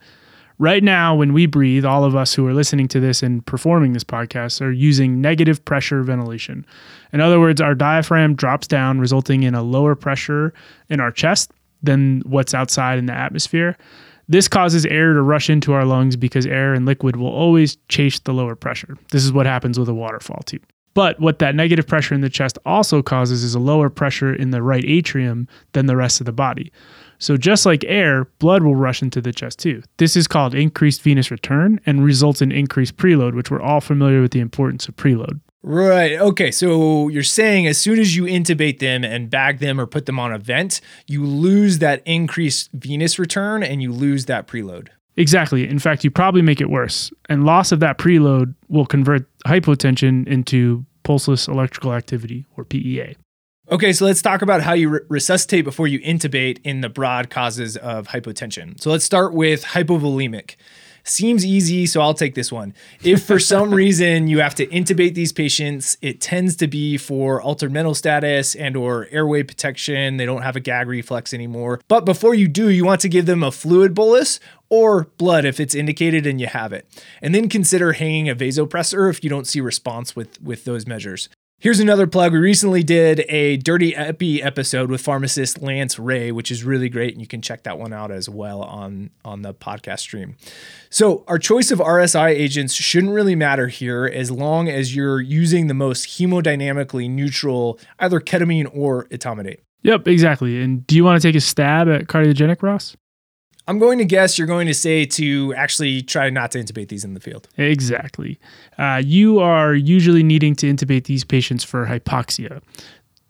Right 0.60 0.83
now, 0.83 1.15
when 1.15 1.33
we 1.33 1.45
breathe, 1.45 1.83
all 1.83 2.03
of 2.03 2.15
us 2.15 2.33
who 2.33 2.48
are 2.48 2.53
listening 2.53 2.88
to 2.89 3.00
this 3.00 3.24
and 3.24 3.45
performing 3.45 3.93
this 3.93 4.03
podcast 4.03 4.62
are 4.62 4.72
using 4.72 5.19
negative 5.19 5.63
pressure 5.65 6.03
ventilation. 6.03 6.65
In 7.12 7.22
other 7.22 7.39
words, 7.39 7.60
our 7.60 7.75
diaphragm 7.75 8.36
drops 8.36 8.67
down, 8.67 9.00
resulting 9.00 9.43
in 9.43 9.55
a 9.55 9.63
lower 9.63 9.95
pressure 9.95 10.53
in 10.89 11.00
our 11.00 11.12
chest 11.12 11.51
than 11.81 12.22
what's 12.25 12.53
outside 12.53 13.00
in 13.00 13.07
the 13.07 13.13
atmosphere. 13.13 13.77
This 14.29 14.48
causes 14.48 14.86
air 14.86 15.13
to 15.13 15.22
rush 15.22 15.50
into 15.50 15.74
our 15.74 15.86
lungs 15.86 16.15
because 16.15 16.45
air 16.45 16.74
and 16.74 16.86
liquid 16.86 17.17
will 17.17 17.27
always 17.27 17.77
chase 17.89 18.19
the 18.19 18.33
lower 18.33 18.55
pressure. 18.55 18.95
This 19.12 19.25
is 19.25 19.33
what 19.33 19.45
happens 19.45 19.77
with 19.77 19.89
a 19.89 19.93
waterfall, 19.93 20.41
too. 20.45 20.60
But 20.93 21.19
what 21.19 21.39
that 21.39 21.55
negative 21.55 21.88
pressure 21.88 22.13
in 22.13 22.22
the 22.22 22.29
chest 22.29 22.57
also 22.65 23.01
causes 23.01 23.43
is 23.43 23.55
a 23.55 23.60
lower 23.60 23.89
pressure 23.89 24.33
in 24.33 24.51
the 24.51 24.62
right 24.62 24.83
atrium 24.86 25.48
than 25.74 25.88
the 25.88 25.98
rest 25.98 26.22
of 26.22 26.25
the 26.25 26.31
body. 26.31 26.72
So, 27.24 27.38
just 27.38 27.65
like 27.65 27.86
air, 27.86 28.25
blood 28.39 28.63
will 28.63 28.75
rush 28.75 29.01
into 29.01 29.22
the 29.22 29.32
chest 29.32 29.60
too. 29.60 29.82
This 29.98 30.18
is 30.18 30.27
called 30.27 30.53
increased 30.53 31.01
venous 31.01 31.32
return 31.32 31.80
and 31.86 32.03
results 32.03 32.42
in 32.42 32.51
increased 32.51 32.98
preload, 32.98 33.34
which 33.34 33.50
we're 33.50 33.62
all 33.62 33.80
familiar 33.80 34.22
with 34.22 34.32
the 34.32 34.42
importance 34.42 34.89
of 34.89 34.98
preload. 34.98 35.39
Right. 35.62 36.20
Okay. 36.20 36.51
So 36.51 37.08
you're 37.08 37.24
saying 37.24 37.65
as 37.65 37.77
soon 37.77 37.98
as 37.98 38.18
you 38.18 38.25
intubate 38.25 38.80
them 38.80 39.06
and 39.06 39.30
bag 39.30 39.60
them 39.60 39.80
or 39.80 39.88
put 39.88 40.06
them 40.06 40.20
on 40.20 40.34
a 40.34 40.38
vent, 40.38 40.82
you 41.08 41.24
lose 41.25 41.80
that 41.80 42.03
increased 42.06 42.70
venous 42.74 43.18
return 43.18 43.63
and 43.63 43.82
you 43.82 43.94
lose 43.94 44.25
that 44.25 44.46
preload. 44.46 44.89
Exactly. 45.15 45.65
In 45.65 45.80
fact, 45.80 46.03
you 46.03 46.12
probably 46.12 46.42
make 46.42 46.60
it 46.60 46.70
worse. 46.70 47.10
And 47.30 47.46
loss 47.46 47.72
of 47.72 47.80
that 47.80 47.98
preload 47.98 48.53
will 48.68 48.86
convert 48.86 49.25
hypotension 49.46 50.27
into 50.27 50.86
pulseless 51.03 51.48
electrical 51.48 51.94
activity 51.94 52.46
or 52.58 52.65
PEA. 52.65 53.15
Okay, 53.72 53.93
so 53.93 54.05
let's 54.05 54.22
talk 54.22 54.41
about 54.41 54.62
how 54.62 54.74
you 54.74 54.89
re- 54.89 55.00
resuscitate 55.08 55.63
before 55.63 55.88
you 55.88 56.00
intubate 56.01 56.60
in 56.65 56.82
the 56.82 56.89
broad 56.89 57.29
causes 57.29 57.77
of 57.77 58.10
hypotension. 58.10 58.79
So 58.82 58.91
let's 58.91 59.05
start 59.05 59.34
with 59.34 59.63
hypovolemic. 59.63 60.55
Seems 61.05 61.46
easy, 61.46 61.86
so 61.86 62.01
I'll 62.01 62.13
take 62.13 62.36
this 62.36 62.51
one. 62.51 62.74
If 63.03 63.24
for 63.24 63.39
some 63.53 63.74
reason 63.74 64.27
you 64.27 64.39
have 64.39 64.53
to 64.55 64.67
intubate 64.67 65.15
these 65.15 65.32
patients, 65.32 65.96
it 66.01 66.20
tends 66.20 66.58
to 66.58 66.67
be 66.67 66.98
for 66.98 67.41
altered 67.41 67.72
mental 67.72 67.96
status 67.96 68.53
and 68.53 68.75
or 68.75 69.08
airway 69.12 69.43
protection. 69.43 70.17
They 70.17 70.25
don't 70.25 70.41
have 70.41 70.58
a 70.58 70.62
gag 70.62 70.88
reflex 70.88 71.34
anymore. 71.34 71.79
But 71.88 72.03
before 72.03 72.36
you 72.36 72.50
do, 72.50 72.70
you 72.70 72.84
want 72.84 73.00
to 73.01 73.10
give 73.10 73.27
them 73.27 73.43
a 73.43 73.51
fluid 73.51 73.93
bolus 73.93 74.41
or 74.70 75.05
blood 75.17 75.46
if 75.46 75.62
it's 75.62 75.74
indicated 75.74 76.27
and 76.27 76.39
you 76.39 76.48
have 76.48 76.74
it. 76.74 76.86
And 77.22 77.34
then 77.34 77.48
consider 77.48 77.93
hanging 77.93 78.27
a 78.27 78.36
vasopressor 78.36 79.10
if 79.10 79.24
you 79.24 79.29
don't 79.29 79.48
see 79.48 79.62
response 79.62 80.17
with 80.17 80.41
with 80.41 80.65
those 80.65 80.86
measures. 80.86 81.29
Here's 81.63 81.79
another 81.79 82.08
plug. 82.08 82.34
We 82.34 82.39
recently 82.39 82.84
did 82.84 83.24
a 83.29 83.55
Dirty 83.55 83.96
Epi 83.96 84.43
episode 84.43 84.91
with 84.91 85.00
pharmacist 85.00 85.62
Lance 85.62 85.98
Ray, 85.98 86.29
which 86.29 86.51
is 86.51 86.65
really 86.65 86.89
great, 86.89 87.13
and 87.13 87.22
you 87.22 87.27
can 87.27 87.41
check 87.41 87.63
that 87.63 87.79
one 87.79 87.93
out 87.93 88.12
as 88.12 88.27
well 88.27 88.63
on, 88.63 89.12
on 89.24 89.43
the 89.43 89.53
podcast 89.53 90.00
stream. 90.00 90.36
So, 90.89 91.24
our 91.25 91.39
choice 91.39 91.72
of 91.72 91.79
RSI 91.79 92.32
agents 92.32 92.74
shouldn't 92.74 93.13
really 93.13 93.34
matter 93.34 93.70
here 93.70 94.03
as 94.03 94.29
long 94.29 94.67
as 94.67 94.93
you're 94.93 95.22
using 95.22 95.67
the 95.67 95.74
most 95.74 96.20
hemodynamically 96.20 97.10
neutral, 97.10 97.79
either 97.98 98.20
ketamine 98.20 98.70
or 98.75 99.05
etomidate. 99.05 99.60
Yep, 99.84 100.10
exactly. 100.10 100.62
And 100.62 100.86
do 100.86 100.98
you 100.98 101.05
want 101.05 101.22
to 101.22 101.25
take 101.25 101.38
a 101.38 101.39
stab 101.39 101.88
at 101.88 102.08
cardiogenic, 102.08 102.62
Ross? 102.62 102.98
I'm 103.67 103.79
going 103.79 103.98
to 103.98 104.05
guess 104.05 104.38
you're 104.38 104.48
going 104.48 104.67
to 104.67 104.74
say 104.74 105.05
to 105.05 105.53
actually 105.55 106.01
try 106.01 106.29
not 106.29 106.51
to 106.51 106.60
intubate 106.60 106.89
these 106.89 107.05
in 107.05 107.13
the 107.13 107.20
field. 107.20 107.48
Exactly. 107.58 108.39
Uh, 108.77 109.01
you 109.03 109.39
are 109.39 109.74
usually 109.74 110.24
needing 110.24 110.55
to 110.55 110.72
intubate 110.72 111.05
these 111.05 111.24
patients 111.24 111.63
for 111.63 111.86
hypoxia. 111.86 112.62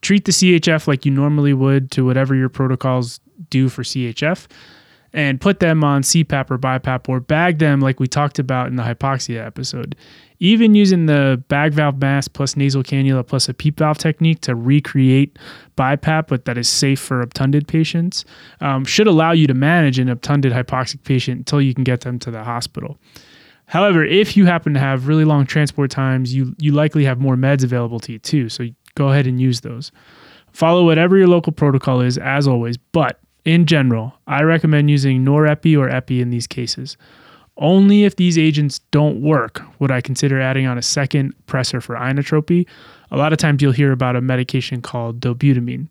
Treat 0.02 0.26
the 0.26 0.32
CHF 0.32 0.88
like 0.88 1.06
you 1.06 1.12
normally 1.12 1.54
would 1.54 1.92
to 1.92 2.06
whatever 2.06 2.36
your 2.36 2.50
protocols 2.50 3.20
do 3.50 3.70
for 3.70 3.84
CHF 3.84 4.48
and 5.14 5.40
put 5.40 5.60
them 5.60 5.84
on 5.84 6.02
CPAP 6.02 6.50
or 6.50 6.58
BiPAP 6.58 7.08
or 7.08 7.20
bag 7.20 7.60
them 7.60 7.80
like 7.80 8.00
we 8.00 8.08
talked 8.08 8.40
about 8.40 8.68
in 8.68 8.76
the 8.76 8.84
hypoxia 8.84 9.46
episode. 9.46 9.96
Even 10.44 10.76
using 10.76 11.06
the 11.06 11.42
bag 11.48 11.72
valve 11.72 12.02
mask 12.02 12.34
plus 12.34 12.58
nasal 12.58 12.84
cannula 12.84 13.26
plus 13.26 13.48
a 13.48 13.54
PEEP 13.54 13.80
valve 13.80 13.98
technique 13.98 14.42
to 14.42 14.54
recreate 14.54 15.40
BiPAP, 15.78 16.28
but 16.28 16.44
that 16.44 16.58
is 16.58 16.68
safe 16.68 17.00
for 17.00 17.22
obtunded 17.22 17.66
patients, 17.66 18.26
um, 18.60 18.84
should 18.84 19.08
allow 19.08 19.32
you 19.32 19.48
to 19.48 19.54
manage 19.54 20.00
an 20.00 20.10
obtunded 20.10 20.52
hypoxic 20.52 21.02
patient 21.06 21.38
until 21.38 21.62
you 21.62 21.74
can 21.74 21.86
get 21.86 22.02
them 22.02 22.20
to 22.20 22.30
the 22.30 22.44
hospital. 22.44 22.98
However, 23.68 24.04
if 24.04 24.36
you 24.36 24.46
happen 24.46 24.74
to 24.74 24.82
have 24.82 25.08
really 25.08 25.24
long 25.24 25.46
transport 25.46 25.92
times, 25.92 26.36
you 26.36 26.54
you 26.60 26.74
likely 26.74 27.06
have 27.06 27.22
more 27.22 27.38
meds 27.38 27.64
available 27.64 28.02
to 28.02 28.12
you 28.12 28.20
too. 28.20 28.50
So 28.50 28.66
go 28.96 29.08
ahead 29.08 29.28
and 29.28 29.40
use 29.40 29.62
those. 29.62 29.94
Follow 30.52 30.84
whatever 30.84 31.18
your 31.18 31.30
local 31.30 31.54
protocol 31.54 32.02
is, 32.02 32.18
as 32.18 32.50
always. 32.50 32.76
But 32.76 33.22
in 33.46 33.66
general, 33.66 34.14
I 34.28 34.44
recommend 34.44 34.90
using 34.90 35.24
norepi 35.24 35.80
or 35.80 35.90
epi 35.90 36.20
in 36.20 36.32
these 36.32 36.48
cases. 36.48 36.98
Only 37.58 38.04
if 38.04 38.16
these 38.16 38.38
agents 38.38 38.80
don't 38.92 39.22
work 39.22 39.62
would 39.80 39.92
I 39.92 40.02
consider 40.02 40.42
adding 40.42 40.66
on 40.66 40.78
a 40.78 40.82
second 40.82 41.34
pressor 41.46 41.82
for 41.82 41.96
inotropy. 41.96 42.66
A 43.12 43.18
lot 43.18 43.32
of 43.32 43.38
times 43.38 43.62
you'll 43.62 43.74
hear 43.74 43.92
about 43.92 44.16
a 44.16 44.22
medication 44.22 44.82
called 44.82 45.20
dobutamine. 45.20 45.88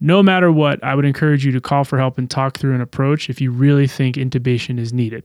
No 0.00 0.22
matter 0.22 0.52
what, 0.52 0.82
I 0.84 0.94
would 0.94 1.04
encourage 1.04 1.44
you 1.44 1.52
to 1.52 1.60
call 1.60 1.84
for 1.84 1.98
help 1.98 2.18
and 2.18 2.30
talk 2.30 2.58
through 2.58 2.74
an 2.74 2.80
approach 2.80 3.30
if 3.30 3.40
you 3.40 3.50
really 3.50 3.86
think 3.86 4.16
intubation 4.16 4.78
is 4.78 4.92
needed. 4.92 5.24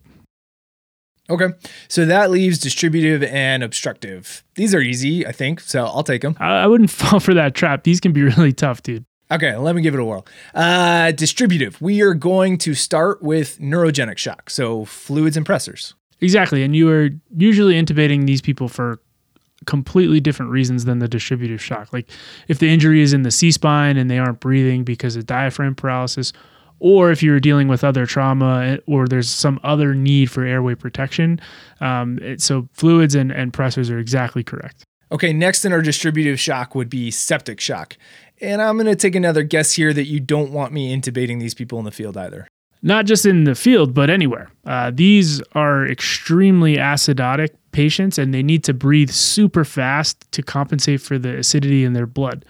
Okay, 1.30 1.48
so 1.88 2.06
that 2.06 2.32
leaves 2.32 2.60
distributive 2.60 3.24
and 3.24 3.64
obstructive. 3.64 4.44
These 4.56 4.76
are 4.76 4.82
easy, 4.82 5.26
I 5.26 5.32
think, 5.32 5.62
so 5.62 5.86
I'll 5.86 6.04
take 6.04 6.22
them. 6.22 6.36
I, 6.40 6.64
I 6.64 6.68
wouldn't 6.68 6.90
fall 6.92 7.20
for 7.20 7.34
that 7.34 7.56
trap. 7.56 7.84
These 7.84 8.00
can 8.00 8.12
be 8.12 8.24
really 8.24 8.52
tough, 8.54 8.84
dude. 8.84 9.06
Okay, 9.34 9.56
let 9.56 9.76
me 9.76 9.82
give 9.82 9.96
it 9.96 10.00
a 10.00 10.06
whirl. 10.06 10.26
Uh, 10.54 11.12
distributive. 11.12 11.82
We 11.82 12.02
are 12.02 12.14
going 12.14 12.60
to 12.60 12.76
start 12.76 13.24
with 13.24 13.60
neurogenic 13.60 14.18
shock, 14.18 14.50
so 14.50 14.86
fluids 14.86 15.36
and 15.36 15.46
pressors. 15.46 15.94
Exactly. 16.22 16.64
And 16.64 16.76
you 16.76 16.90
are 16.90 17.10
usually 17.36 17.74
intubating 17.74 18.28
these 18.28 18.42
people 18.42 18.68
for 18.68 19.02
completely 19.66 20.20
different 20.20 20.52
reasons 20.52 20.86
than 20.86 21.00
the 21.00 21.08
distributive 21.08 21.62
shock. 21.62 21.92
Like 21.92 22.10
if 22.48 22.60
the 22.60 22.70
injury 22.70 23.02
is 23.02 23.12
in 23.12 23.24
the 23.24 23.32
C 23.32 23.52
spine 23.52 23.98
and 23.98 24.10
they 24.10 24.20
aren't 24.20 24.40
breathing 24.40 24.84
because 24.84 25.16
of 25.16 25.26
diaphragm 25.26 25.76
paralysis, 25.76 26.32
or 26.80 27.12
if 27.12 27.24
you're 27.24 27.40
dealing 27.40 27.68
with 27.68 27.84
other 27.84 28.06
trauma 28.06 28.64
eh, 28.64 28.78
or 28.88 29.08
there's 29.08 29.30
some 29.30 29.60
other 29.64 29.96
need 29.96 30.30
for 30.30 30.44
airway 30.44 30.76
protection. 30.76 31.40
Um, 31.82 32.20
it, 32.20 32.42
so 32.42 32.68
fluids 32.74 33.16
and, 33.16 33.32
and 33.32 33.54
pressors 33.54 33.90
are 33.90 33.98
exactly 33.98 34.44
correct. 34.44 34.86
Okay, 35.14 35.32
next 35.32 35.64
in 35.64 35.72
our 35.72 35.82
distributive 35.82 36.40
shock 36.40 36.74
would 36.74 36.90
be 36.90 37.12
septic 37.12 37.60
shock. 37.60 37.98
And 38.42 38.62
I'm 38.62 38.76
going 38.76 38.88
to 38.88 38.96
take 38.96 39.16
another 39.16 39.44
guess 39.44 39.74
here 39.74 39.94
that 39.94 40.06
you 40.06 40.20
don't 40.20 40.52
want 40.52 40.74
me 40.74 40.96
intubating 40.96 41.40
these 41.40 41.54
people 41.54 41.80
in 41.80 41.86
the 41.86 41.92
field 41.92 42.18
either. 42.18 42.48
Not 42.82 43.06
just 43.06 43.26
in 43.26 43.46
the 43.46 43.56
field, 43.56 43.94
but 43.94 44.10
anywhere. 44.10 44.52
Uh, 44.66 44.92
these 44.94 45.42
are 45.54 45.88
extremely 45.88 46.76
acidotic 46.76 47.50
patients 47.72 48.18
and 48.18 48.34
they 48.34 48.44
need 48.44 48.64
to 48.66 48.74
breathe 48.74 49.10
super 49.10 49.64
fast 49.64 50.30
to 50.34 50.44
compensate 50.44 51.02
for 51.02 51.18
the 51.18 51.38
acidity 51.38 51.86
in 51.86 51.94
their 51.94 52.06
blood. 52.06 52.46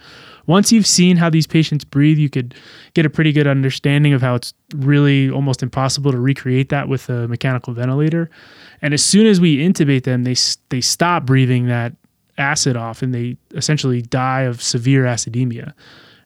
Once 0.46 0.70
you've 0.70 0.86
seen 0.86 1.16
how 1.16 1.30
these 1.30 1.46
patients 1.46 1.84
breathe, 1.84 2.18
you 2.18 2.28
could 2.28 2.54
get 2.94 3.06
a 3.06 3.10
pretty 3.10 3.32
good 3.32 3.46
understanding 3.46 4.12
of 4.12 4.20
how 4.20 4.34
it's 4.34 4.52
really 4.74 5.30
almost 5.30 5.62
impossible 5.62 6.12
to 6.12 6.18
recreate 6.18 6.68
that 6.68 6.88
with 6.88 7.08
a 7.08 7.26
mechanical 7.28 7.72
ventilator. 7.72 8.28
And 8.82 8.92
as 8.92 9.02
soon 9.02 9.26
as 9.26 9.40
we 9.40 9.58
intubate 9.58 10.04
them, 10.04 10.24
they 10.24 10.34
they 10.68 10.80
stop 10.80 11.24
breathing 11.24 11.66
that 11.68 11.94
acid 12.38 12.76
off 12.76 13.02
and 13.02 13.14
they 13.14 13.36
essentially 13.54 14.02
die 14.02 14.42
of 14.42 14.62
severe 14.62 15.04
acidemia. 15.04 15.72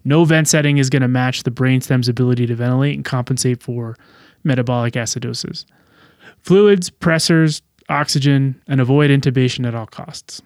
No 0.04 0.24
vent 0.24 0.48
setting 0.48 0.78
is 0.78 0.90
going 0.90 1.02
to 1.02 1.08
match 1.08 1.42
the 1.42 1.50
brainstem's 1.50 2.08
ability 2.08 2.46
to 2.46 2.54
ventilate 2.54 2.94
and 2.94 3.04
compensate 3.04 3.62
for 3.62 3.96
metabolic 4.44 4.94
acidosis. 4.94 5.64
Fluids, 6.38 6.88
pressors, 6.88 7.62
oxygen, 7.88 8.60
and 8.66 8.80
avoid 8.80 9.10
intubation 9.10 9.66
at 9.66 9.74
all 9.74 9.86
costs. 9.86 10.40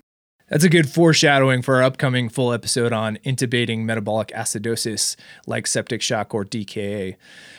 That's 0.48 0.64
a 0.64 0.68
good 0.68 0.90
foreshadowing 0.90 1.62
for 1.62 1.76
our 1.76 1.82
upcoming 1.82 2.28
full 2.28 2.52
episode 2.52 2.92
on 2.92 3.18
intubating 3.24 3.84
metabolic 3.84 4.28
acidosis 4.36 5.16
like 5.46 5.66
septic 5.66 6.02
shock 6.02 6.34
or 6.34 6.44
DKA. 6.44 7.16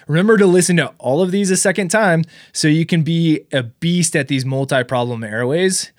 Remember 0.07 0.37
to 0.37 0.45
listen 0.45 0.77
to 0.77 0.93
all 0.99 1.21
of 1.21 1.31
these 1.31 1.49
a 1.49 1.57
second 1.57 1.89
time 1.89 2.23
so 2.51 2.67
you 2.67 2.85
can 2.85 3.01
be 3.01 3.45
a 3.51 3.63
beast 3.63 4.15
at 4.15 4.27
these 4.27 4.45
multi 4.45 4.83
problem 4.83 5.23
airways. 5.23 5.92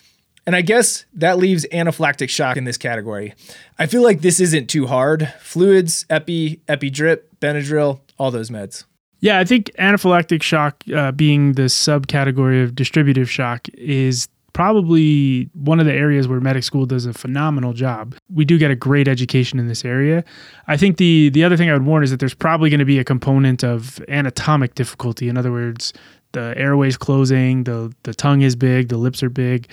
And 0.46 0.54
I 0.54 0.60
guess 0.60 1.06
that 1.14 1.38
leaves 1.38 1.66
anaphylactic 1.72 2.28
shock 2.28 2.56
in 2.56 2.64
this 2.64 2.76
category. 2.76 3.34
I 3.78 3.86
feel 3.86 4.02
like 4.02 4.20
this 4.20 4.40
isn't 4.40 4.68
too 4.68 4.86
hard. 4.86 5.32
Fluids, 5.40 6.04
epi, 6.10 6.60
epi 6.68 6.90
drip, 6.90 7.40
Benadryl, 7.40 8.00
all 8.18 8.30
those 8.30 8.50
meds. 8.50 8.84
Yeah, 9.20 9.38
I 9.38 9.44
think 9.44 9.70
anaphylactic 9.78 10.42
shock, 10.42 10.84
uh, 10.94 11.12
being 11.12 11.54
the 11.54 11.62
subcategory 11.62 12.62
of 12.62 12.74
distributive 12.74 13.30
shock, 13.30 13.68
is 13.70 14.28
probably 14.52 15.50
one 15.54 15.80
of 15.80 15.86
the 15.86 15.92
areas 15.92 16.28
where 16.28 16.40
medic 16.40 16.62
school 16.62 16.86
does 16.86 17.06
a 17.06 17.12
phenomenal 17.12 17.72
job. 17.72 18.14
We 18.32 18.44
do 18.44 18.58
get 18.58 18.70
a 18.70 18.76
great 18.76 19.08
education 19.08 19.58
in 19.58 19.66
this 19.66 19.84
area. 19.84 20.24
I 20.68 20.76
think 20.76 20.98
the 20.98 21.30
the 21.30 21.42
other 21.42 21.56
thing 21.56 21.70
I 21.70 21.72
would 21.72 21.84
warn 21.86 22.04
is 22.04 22.10
that 22.10 22.20
there's 22.20 22.34
probably 22.34 22.70
going 22.70 22.80
to 22.80 22.84
be 22.86 22.98
a 22.98 23.04
component 23.04 23.64
of 23.64 23.98
anatomic 24.08 24.74
difficulty. 24.74 25.28
In 25.28 25.36
other 25.36 25.50
words, 25.50 25.92
the 26.34 26.52
airways 26.56 26.96
closing, 26.96 27.64
the 27.64 27.92
the 28.02 28.14
tongue 28.14 28.42
is 28.42 28.54
big, 28.54 28.88
the 28.88 28.98
lips 28.98 29.22
are 29.22 29.30
big. 29.30 29.68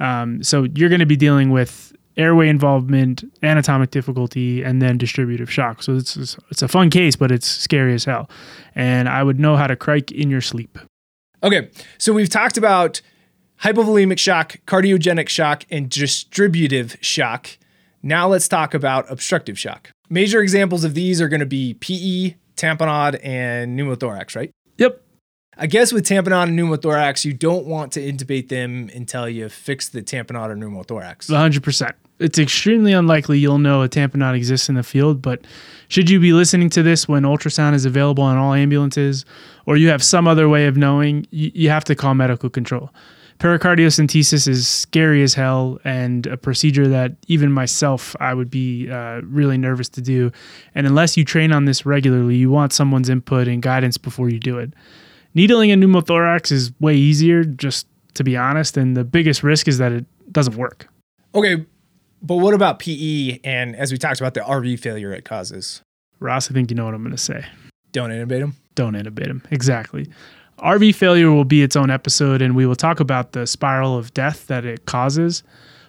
Um, 0.00 0.42
so 0.42 0.66
you're 0.74 0.88
going 0.88 1.00
to 1.00 1.06
be 1.06 1.16
dealing 1.16 1.50
with 1.50 1.94
airway 2.16 2.48
involvement, 2.48 3.24
anatomic 3.42 3.90
difficulty, 3.90 4.62
and 4.62 4.82
then 4.82 4.98
distributive 4.98 5.50
shock. 5.50 5.82
So 5.82 5.96
it's 5.96 6.16
it's 6.50 6.62
a 6.62 6.68
fun 6.68 6.90
case, 6.90 7.16
but 7.16 7.30
it's 7.30 7.46
scary 7.46 7.94
as 7.94 8.04
hell. 8.04 8.28
And 8.74 9.08
I 9.08 9.22
would 9.22 9.38
know 9.38 9.56
how 9.56 9.66
to 9.66 9.76
cric 9.76 10.10
in 10.10 10.30
your 10.30 10.40
sleep. 10.40 10.78
Okay, 11.42 11.70
so 11.98 12.12
we've 12.12 12.28
talked 12.28 12.56
about 12.56 13.00
hypovolemic 13.62 14.18
shock, 14.18 14.56
cardiogenic 14.66 15.28
shock, 15.28 15.64
and 15.70 15.88
distributive 15.88 16.96
shock. 17.00 17.58
Now 18.02 18.28
let's 18.28 18.48
talk 18.48 18.74
about 18.74 19.10
obstructive 19.10 19.58
shock. 19.58 19.90
Major 20.08 20.40
examples 20.40 20.84
of 20.84 20.94
these 20.94 21.20
are 21.20 21.28
going 21.28 21.40
to 21.40 21.46
be 21.46 21.74
PE, 21.74 22.36
tamponade, 22.56 23.20
and 23.24 23.78
pneumothorax, 23.78 24.36
right? 24.36 24.50
I 25.58 25.66
guess 25.66 25.90
with 25.90 26.06
tamponade 26.06 26.48
and 26.48 26.58
pneumothorax, 26.58 27.24
you 27.24 27.32
don't 27.32 27.64
want 27.64 27.92
to 27.92 28.00
intubate 28.00 28.48
them 28.48 28.90
until 28.94 29.26
you 29.28 29.48
fix 29.48 29.88
the 29.88 30.02
tamponade 30.02 30.50
or 30.50 30.56
pneumothorax. 30.56 31.30
100%. 31.30 31.92
It's 32.18 32.38
extremely 32.38 32.92
unlikely 32.92 33.38
you'll 33.38 33.58
know 33.58 33.82
a 33.82 33.88
tamponade 33.88 34.36
exists 34.36 34.68
in 34.68 34.74
the 34.74 34.82
field, 34.82 35.22
but 35.22 35.46
should 35.88 36.10
you 36.10 36.20
be 36.20 36.32
listening 36.32 36.68
to 36.70 36.82
this 36.82 37.08
when 37.08 37.22
ultrasound 37.22 37.74
is 37.74 37.84
available 37.84 38.24
on 38.24 38.36
all 38.36 38.52
ambulances, 38.52 39.24
or 39.64 39.76
you 39.76 39.88
have 39.88 40.02
some 40.02 40.28
other 40.28 40.48
way 40.48 40.66
of 40.66 40.76
knowing, 40.76 41.26
you, 41.30 41.50
you 41.54 41.70
have 41.70 41.84
to 41.84 41.94
call 41.94 42.14
medical 42.14 42.50
control. 42.50 42.90
Pericardiocentesis 43.38 44.48
is 44.48 44.66
scary 44.66 45.22
as 45.22 45.34
hell 45.34 45.78
and 45.84 46.26
a 46.26 46.38
procedure 46.38 46.88
that 46.88 47.12
even 47.28 47.52
myself 47.52 48.16
I 48.18 48.32
would 48.32 48.50
be 48.50 48.90
uh, 48.90 49.20
really 49.24 49.58
nervous 49.58 49.90
to 49.90 50.00
do. 50.00 50.32
And 50.74 50.86
unless 50.86 51.18
you 51.18 51.24
train 51.24 51.52
on 51.52 51.66
this 51.66 51.84
regularly, 51.84 52.36
you 52.36 52.50
want 52.50 52.72
someone's 52.72 53.10
input 53.10 53.46
and 53.46 53.60
guidance 53.60 53.98
before 53.98 54.30
you 54.30 54.38
do 54.38 54.58
it. 54.58 54.72
Needling 55.36 55.70
a 55.70 55.76
pneumothorax 55.76 56.50
is 56.50 56.72
way 56.80 56.96
easier, 56.96 57.44
just 57.44 57.86
to 58.14 58.24
be 58.24 58.38
honest, 58.38 58.78
and 58.78 58.96
the 58.96 59.04
biggest 59.04 59.42
risk 59.42 59.68
is 59.68 59.76
that 59.76 59.92
it 59.92 60.06
doesn't 60.32 60.56
work. 60.56 60.88
Okay, 61.34 61.66
but 62.22 62.36
what 62.36 62.54
about 62.54 62.78
PE 62.78 63.40
and 63.44 63.76
as 63.76 63.92
we 63.92 63.98
talked 63.98 64.18
about 64.18 64.32
the 64.32 64.40
RV 64.40 64.80
failure 64.80 65.12
it 65.12 65.26
causes? 65.26 65.82
Ross, 66.20 66.50
I 66.50 66.54
think 66.54 66.70
you 66.70 66.74
know 66.74 66.86
what 66.86 66.94
I'm 66.94 67.02
going 67.02 67.14
to 67.14 67.22
say. 67.22 67.44
Don't 67.92 68.08
intubate 68.08 68.40
them. 68.40 68.56
Don't 68.76 68.94
intubate 68.94 69.26
them. 69.26 69.42
Exactly. 69.50 70.08
RV 70.60 70.94
failure 70.94 71.30
will 71.30 71.44
be 71.44 71.62
its 71.62 71.76
own 71.76 71.90
episode, 71.90 72.40
and 72.40 72.56
we 72.56 72.64
will 72.64 72.74
talk 72.74 72.98
about 72.98 73.32
the 73.32 73.46
spiral 73.46 73.98
of 73.98 74.14
death 74.14 74.46
that 74.46 74.64
it 74.64 74.86
causes. 74.86 75.42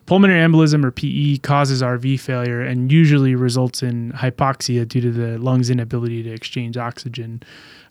Pulmonary 0.07 0.45
embolism 0.45 0.83
or 0.83 0.91
PE 0.91 1.37
causes 1.37 1.81
RV 1.81 2.19
failure 2.19 2.61
and 2.61 2.91
usually 2.91 3.33
results 3.33 3.81
in 3.81 4.11
hypoxia 4.11 4.85
due 4.85 4.99
to 4.99 5.11
the 5.11 5.37
lungs' 5.37 5.69
inability 5.69 6.21
to 6.23 6.31
exchange 6.31 6.75
oxygen 6.75 7.41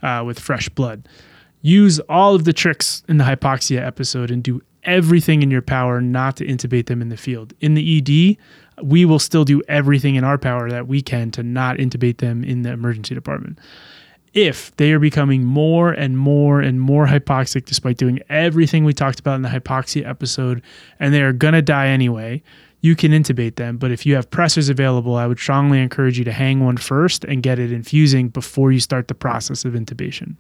uh, 0.03 0.23
with 0.27 0.39
fresh 0.39 0.69
blood. 0.69 1.09
Use 1.67 1.99
all 2.09 2.37
of 2.37 2.45
the 2.45 2.53
tricks 2.53 3.03
in 3.09 3.17
the 3.17 3.25
hypoxia 3.25 3.85
episode 3.85 4.31
and 4.31 4.41
do 4.41 4.63
everything 4.85 5.43
in 5.43 5.51
your 5.51 5.63
power 5.63 6.01
not 6.01 6.37
to 6.37 6.47
intubate 6.47 6.87
them 6.87 7.03
in 7.03 7.09
the 7.09 7.17
field. 7.17 7.55
In 7.61 7.75
the 7.75 7.99
ED, 7.99 8.85
we 8.87 9.05
will 9.05 9.19
still 9.19 9.45
do 9.45 9.61
everything 9.67 10.15
in 10.15 10.23
our 10.23 10.39
power 10.39 10.71
that 10.71 10.87
we 10.87 11.03
can 11.03 11.33
to 11.33 11.43
not 11.43 11.79
intubate 11.79 12.19
them 12.19 12.45
in 12.45 12.63
the 12.63 12.71
emergency 12.71 13.17
department 13.17 13.59
if 14.33 14.77
they 14.77 14.93
are 14.93 15.01
becoming 15.01 15.43
more 15.43 15.91
and 15.91 16.17
more 16.17 16.61
and 16.61 16.81
more 16.81 17.07
hypoxic 17.07 17.65
despite 17.65 17.97
doing 17.97 18.21
everything 18.29 18.85
we 18.85 18.93
talked 18.93 19.19
about 19.19 19.35
in 19.35 19.43
the 19.43 19.49
hypoxia 19.49 20.07
episode 20.07 20.63
and 21.01 21.13
they 21.13 21.23
are 21.23 21.33
going 21.33 21.55
to 21.55 21.63
die 21.63 21.89
anyway, 21.89 22.41
you 22.81 22.95
can 22.95 23.11
intubate 23.11 23.57
them. 23.57 23.77
But 23.77 23.91
if 23.91 24.07
you 24.07 24.15
have 24.15 24.31
pressors 24.31 24.71
available, 24.71 25.17
I 25.17 25.27
would 25.27 25.39
strongly 25.39 25.81
encourage 25.81 26.17
you 26.17 26.25
to 26.27 26.33
hang 26.33 26.63
one 26.63 26.77
first 26.77 27.25
and 27.25 27.43
get 27.43 27.59
it 27.59 27.73
infusing 27.73 28.29
before 28.29 28.71
you 28.71 28.79
start 28.79 29.09
the 29.09 29.15
process 29.15 29.65
of 29.65 29.73
intubation. 29.73 30.37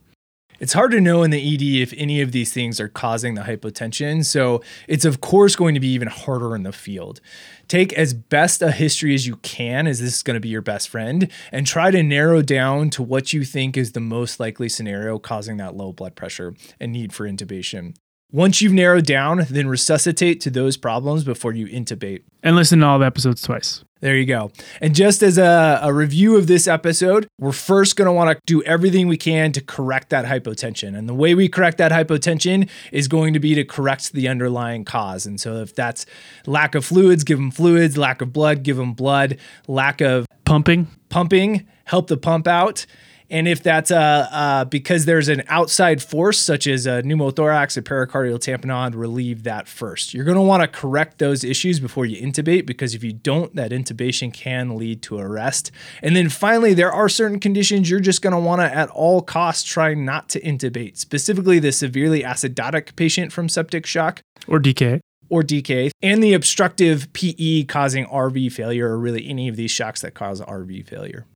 It's 0.58 0.72
hard 0.72 0.92
to 0.92 1.00
know 1.00 1.22
in 1.22 1.30
the 1.30 1.54
ED 1.54 1.82
if 1.82 1.92
any 1.98 2.22
of 2.22 2.32
these 2.32 2.52
things 2.52 2.80
are 2.80 2.88
causing 2.88 3.34
the 3.34 3.42
hypotension, 3.42 4.24
so 4.24 4.62
it's 4.88 5.04
of 5.04 5.20
course 5.20 5.54
going 5.54 5.74
to 5.74 5.80
be 5.80 5.88
even 5.88 6.08
harder 6.08 6.54
in 6.54 6.62
the 6.62 6.72
field. 6.72 7.20
Take 7.68 7.92
as 7.92 8.14
best 8.14 8.62
a 8.62 8.70
history 8.70 9.14
as 9.14 9.26
you 9.26 9.36
can, 9.36 9.86
as 9.86 10.00
this 10.00 10.16
is 10.16 10.22
going 10.22 10.36
to 10.36 10.40
be 10.40 10.48
your 10.48 10.62
best 10.62 10.88
friend, 10.88 11.30
and 11.52 11.66
try 11.66 11.90
to 11.90 12.02
narrow 12.02 12.40
down 12.40 12.88
to 12.90 13.02
what 13.02 13.32
you 13.32 13.44
think 13.44 13.76
is 13.76 13.92
the 13.92 14.00
most 14.00 14.40
likely 14.40 14.68
scenario 14.68 15.18
causing 15.18 15.58
that 15.58 15.76
low 15.76 15.92
blood 15.92 16.16
pressure 16.16 16.54
and 16.80 16.92
need 16.92 17.12
for 17.12 17.28
intubation. 17.28 17.94
Once 18.32 18.60
you've 18.60 18.72
narrowed 18.72 19.06
down, 19.06 19.46
then 19.50 19.68
resuscitate 19.68 20.40
to 20.40 20.50
those 20.50 20.76
problems 20.76 21.24
before 21.24 21.52
you 21.52 21.66
intubate. 21.66 22.22
And 22.42 22.56
listen 22.56 22.80
to 22.80 22.86
all 22.86 22.98
the 22.98 23.06
episodes 23.06 23.42
twice. 23.42 23.84
There 24.00 24.16
you 24.16 24.26
go. 24.26 24.50
And 24.80 24.94
just 24.94 25.22
as 25.22 25.38
a, 25.38 25.80
a 25.82 25.92
review 25.92 26.36
of 26.36 26.46
this 26.46 26.68
episode, 26.68 27.28
we're 27.38 27.52
first 27.52 27.96
going 27.96 28.06
to 28.06 28.12
want 28.12 28.36
to 28.36 28.40
do 28.44 28.62
everything 28.64 29.08
we 29.08 29.16
can 29.16 29.52
to 29.52 29.60
correct 29.62 30.10
that 30.10 30.26
hypotension. 30.26 30.96
And 30.96 31.08
the 31.08 31.14
way 31.14 31.34
we 31.34 31.48
correct 31.48 31.78
that 31.78 31.92
hypotension 31.92 32.68
is 32.92 33.08
going 33.08 33.32
to 33.32 33.40
be 33.40 33.54
to 33.54 33.64
correct 33.64 34.12
the 34.12 34.28
underlying 34.28 34.84
cause. 34.84 35.24
And 35.24 35.40
so 35.40 35.56
if 35.56 35.74
that's 35.74 36.04
lack 36.44 36.74
of 36.74 36.84
fluids, 36.84 37.24
give 37.24 37.38
them 37.38 37.50
fluids, 37.50 37.96
lack 37.96 38.20
of 38.20 38.32
blood, 38.32 38.62
give 38.62 38.76
them 38.76 38.92
blood, 38.92 39.38
lack 39.66 40.00
of 40.00 40.26
Pumping, 40.46 40.86
pumping, 41.08 41.66
help 41.86 42.06
the 42.06 42.16
pump 42.16 42.46
out. 42.46 42.86
And 43.28 43.48
if 43.48 43.62
that's 43.62 43.90
uh, 43.90 44.28
uh, 44.30 44.64
because 44.66 45.04
there's 45.04 45.28
an 45.28 45.42
outside 45.48 46.02
force, 46.02 46.38
such 46.38 46.66
as 46.66 46.86
a 46.86 47.02
pneumothorax, 47.02 47.76
a 47.76 47.82
pericardial 47.82 48.38
tamponade, 48.38 48.94
relieve 48.94 49.42
that 49.42 49.66
first. 49.68 50.14
You're 50.14 50.24
going 50.24 50.36
to 50.36 50.42
want 50.42 50.62
to 50.62 50.68
correct 50.68 51.18
those 51.18 51.42
issues 51.42 51.80
before 51.80 52.06
you 52.06 52.20
intubate 52.20 52.66
because 52.66 52.94
if 52.94 53.02
you 53.02 53.12
don't, 53.12 53.54
that 53.56 53.72
intubation 53.72 54.32
can 54.32 54.76
lead 54.76 55.02
to 55.02 55.18
arrest. 55.18 55.70
And 56.02 56.14
then 56.14 56.28
finally, 56.28 56.74
there 56.74 56.92
are 56.92 57.08
certain 57.08 57.40
conditions 57.40 57.90
you're 57.90 58.00
just 58.00 58.22
going 58.22 58.32
to 58.32 58.38
want 58.38 58.60
to, 58.60 58.72
at 58.72 58.88
all 58.90 59.22
costs, 59.22 59.64
try 59.64 59.94
not 59.94 60.28
to 60.30 60.40
intubate, 60.40 60.96
specifically 60.96 61.58
the 61.58 61.72
severely 61.72 62.22
acidotic 62.22 62.94
patient 62.96 63.32
from 63.32 63.48
septic 63.48 63.86
shock 63.86 64.22
or 64.46 64.60
DK. 64.60 65.00
or 65.28 65.42
DK, 65.42 65.90
and 66.02 66.22
the 66.22 66.34
obstructive 66.34 67.12
PE 67.12 67.64
causing 67.64 68.06
RV 68.06 68.52
failure, 68.52 68.88
or 68.88 68.98
really 68.98 69.28
any 69.28 69.48
of 69.48 69.56
these 69.56 69.70
shocks 69.70 70.02
that 70.02 70.14
cause 70.14 70.40
RV 70.40 70.86
failure. 70.86 71.26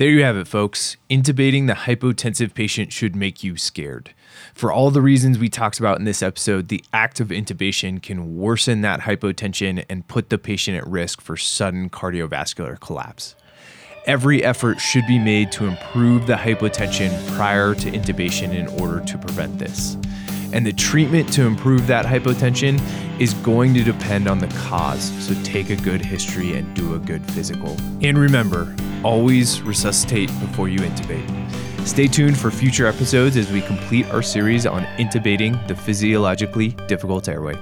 There 0.00 0.08
you 0.08 0.24
have 0.24 0.38
it, 0.38 0.48
folks. 0.48 0.96
Intubating 1.10 1.66
the 1.66 1.74
hypotensive 1.74 2.54
patient 2.54 2.90
should 2.90 3.14
make 3.14 3.44
you 3.44 3.58
scared. 3.58 4.14
For 4.54 4.72
all 4.72 4.90
the 4.90 5.02
reasons 5.02 5.38
we 5.38 5.50
talked 5.50 5.78
about 5.78 5.98
in 5.98 6.06
this 6.06 6.22
episode, 6.22 6.68
the 6.68 6.82
act 6.90 7.20
of 7.20 7.28
intubation 7.28 8.00
can 8.00 8.38
worsen 8.38 8.80
that 8.80 9.00
hypotension 9.00 9.84
and 9.90 10.08
put 10.08 10.30
the 10.30 10.38
patient 10.38 10.78
at 10.78 10.86
risk 10.86 11.20
for 11.20 11.36
sudden 11.36 11.90
cardiovascular 11.90 12.80
collapse. 12.80 13.34
Every 14.06 14.42
effort 14.42 14.80
should 14.80 15.06
be 15.06 15.18
made 15.18 15.52
to 15.52 15.66
improve 15.66 16.26
the 16.26 16.32
hypotension 16.32 17.36
prior 17.36 17.74
to 17.74 17.90
intubation 17.90 18.54
in 18.54 18.68
order 18.80 19.04
to 19.04 19.18
prevent 19.18 19.58
this. 19.58 19.98
And 20.54 20.64
the 20.64 20.72
treatment 20.72 21.30
to 21.34 21.42
improve 21.42 21.86
that 21.88 22.06
hypotension 22.06 22.80
is 23.20 23.34
going 23.34 23.74
to 23.74 23.84
depend 23.84 24.28
on 24.28 24.38
the 24.38 24.48
cause, 24.66 25.12
so 25.22 25.34
take 25.42 25.68
a 25.68 25.76
good 25.76 26.02
history 26.02 26.56
and 26.56 26.74
do 26.74 26.94
a 26.94 26.98
good 26.98 27.22
physical. 27.32 27.76
And 28.00 28.16
remember, 28.16 28.74
always 29.04 29.62
resuscitate 29.62 30.28
before 30.40 30.68
you 30.68 30.78
intubate. 30.78 31.26
Stay 31.86 32.06
tuned 32.06 32.38
for 32.38 32.50
future 32.50 32.86
episodes 32.86 33.36
as 33.36 33.50
we 33.50 33.60
complete 33.62 34.06
our 34.10 34.22
series 34.22 34.66
on 34.66 34.84
intubating 34.98 35.66
the 35.66 35.74
physiologically 35.74 36.68
difficult 36.88 37.28
airway. 37.28 37.58